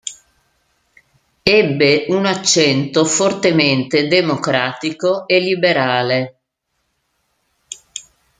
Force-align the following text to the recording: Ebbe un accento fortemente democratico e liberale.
Ebbe 1.43 2.05
un 2.09 2.25
accento 2.25 3.05
fortemente 3.05 4.07
democratico 4.07 5.27
e 5.27 5.39
liberale. 5.39 6.35